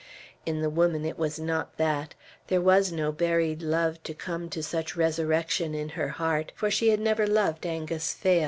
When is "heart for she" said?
6.07-6.89